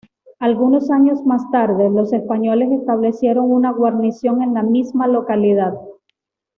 Algunos 0.39 0.89
años 0.89 1.23
más 1.27 1.43
tarde, 1.51 1.91
los 1.91 2.11
españoles 2.11 2.71
establecieron 2.71 3.51
una 3.51 3.71
guarnición 3.71 4.41
en 4.41 4.55
la 4.55 4.63
misma 4.63 5.05
localidad. 5.05 5.75